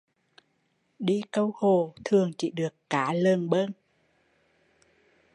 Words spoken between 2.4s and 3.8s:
được cá lờn tơn